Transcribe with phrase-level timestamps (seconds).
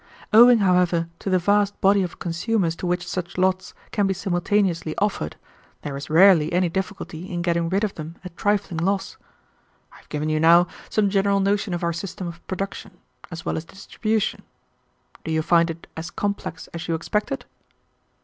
[0.33, 4.95] Owing, however, to the vast body of consumers to which such lots can be simultaneously
[4.97, 5.35] offered,
[5.83, 9.17] there is rarely any difficulty in getting rid of them at trifling loss.
[9.93, 12.97] I have given you now some general notion of our system of production;
[13.29, 14.41] as well as distribution.
[15.23, 17.45] Do you find it as complex as you expected?"